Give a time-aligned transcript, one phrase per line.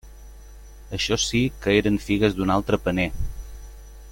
[0.97, 3.07] Això sí que eren figues d'un altre paner!